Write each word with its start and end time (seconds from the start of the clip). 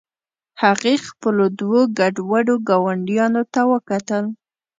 هغې 0.61 0.93
خپلو 1.07 1.43
دوو 1.59 1.81
ګډوډو 1.99 2.55
ګاونډیانو 2.69 3.41
ته 3.53 3.61
وکتل 3.71 4.23